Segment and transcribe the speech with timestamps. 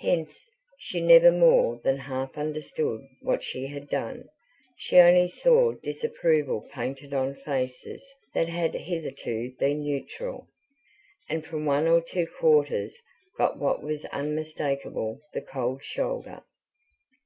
[0.00, 0.48] Hence,
[0.78, 4.24] she never more than half understood what she had done.
[4.78, 8.02] She only saw disapproval painted on faces
[8.32, 10.48] that had hitherto been neutral,
[11.28, 12.96] and from one or two quarters
[13.36, 16.44] got what was unmistakably the cold shoulder.